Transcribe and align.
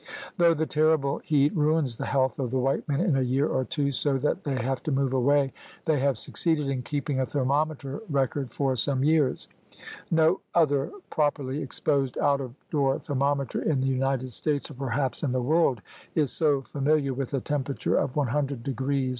Though 0.35 0.55
the 0.55 0.65
terrible 0.65 1.19
heat 1.19 1.55
ruins 1.55 1.95
the 1.95 2.07
health 2.07 2.39
of 2.39 2.49
the 2.49 2.57
white 2.57 2.89
men 2.89 3.01
in 3.01 3.15
a 3.15 3.21
year 3.21 3.45
or 3.47 3.63
two, 3.63 3.91
so 3.91 4.17
that 4.17 4.43
they 4.43 4.55
have 4.55 4.81
to 4.81 4.91
move 4.91 5.13
away, 5.13 5.53
they 5.85 5.99
have 5.99 6.17
succeeded 6.17 6.69
in 6.69 6.81
keeping 6.81 7.19
a 7.19 7.25
thermometer 7.27 8.01
record 8.09 8.51
for 8.51 8.75
some 8.75 9.03
years. 9.03 9.47
No 10.09 10.41
other 10.55 10.89
properly 11.11 11.61
exposed, 11.61 12.17
out 12.17 12.41
of 12.41 12.55
door 12.71 12.97
thermometer 12.97 13.61
in 13.61 13.79
the 13.79 13.85
United 13.85 14.31
States, 14.33 14.71
or 14.71 14.73
perhaps 14.73 15.21
THE 15.21 15.27
GARMENT 15.27 15.35
OF 15.35 15.43
VEGETATION 15.43 15.85
113 16.15 16.15
in 16.15 16.15
the 16.15 16.15
world, 16.15 16.15
is 16.15 16.31
so 16.31 16.61
familiar 16.67 17.13
with 17.13 17.35
a 17.35 17.39
temperature 17.39 17.95
of 17.95 18.13
100° 18.15 18.59
F. 18.65 19.09